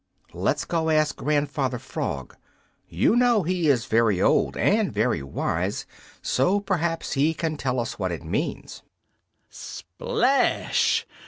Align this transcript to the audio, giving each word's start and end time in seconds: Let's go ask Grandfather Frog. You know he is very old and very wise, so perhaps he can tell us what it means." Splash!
Let's 0.33 0.65
go 0.65 0.89
ask 0.89 1.15
Grandfather 1.15 1.77
Frog. 1.77 2.35
You 2.87 3.15
know 3.15 3.43
he 3.43 3.67
is 3.69 3.85
very 3.85 4.19
old 4.19 4.57
and 4.57 4.91
very 4.91 5.21
wise, 5.21 5.85
so 6.23 6.59
perhaps 6.59 7.13
he 7.13 7.35
can 7.35 7.55
tell 7.55 7.79
us 7.79 7.99
what 7.99 8.11
it 8.11 8.23
means." 8.23 8.81
Splash! 9.47 11.05